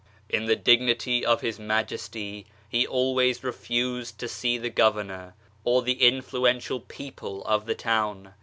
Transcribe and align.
In 0.29 0.47
the 0.47 0.55
Dignity 0.55 1.23
of 1.23 1.41
His 1.41 1.59
Majesty, 1.59 2.47
He 2.67 2.87
always 2.87 3.43
refused 3.43 4.17
to 4.17 4.27
see 4.27 4.57
the 4.57 4.71
Governor, 4.71 5.35
or 5.63 5.83
the 5.83 6.01
influential 6.01 6.79
people 6.79 7.45
of 7.45 7.67
the 7.67 7.75
town. 7.75 8.33